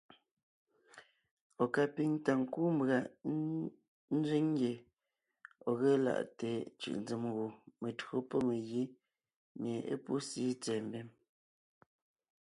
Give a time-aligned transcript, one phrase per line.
[1.63, 2.97] Ɔ̀ ka píŋ ta kúu mbʉ̀a
[4.17, 4.71] nzẅíŋ ngye
[5.69, 7.45] ɔ̀ ge laʼte cʉ̀ʼnzèm gù
[7.81, 8.83] metÿǒ pɔ́ megǐ
[9.59, 11.13] mie é pú síi tsɛ̀ɛ mbim.s.